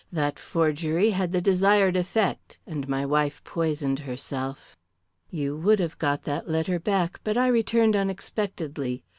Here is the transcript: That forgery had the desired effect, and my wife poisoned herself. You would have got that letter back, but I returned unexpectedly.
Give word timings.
That 0.11 0.39
forgery 0.39 1.11
had 1.11 1.31
the 1.31 1.41
desired 1.41 1.95
effect, 1.95 2.57
and 2.65 2.89
my 2.89 3.05
wife 3.05 3.43
poisoned 3.43 3.99
herself. 3.99 4.75
You 5.29 5.55
would 5.55 5.77
have 5.79 5.99
got 5.99 6.23
that 6.23 6.49
letter 6.49 6.79
back, 6.79 7.19
but 7.23 7.37
I 7.37 7.45
returned 7.45 7.95
unexpectedly. 7.95 9.03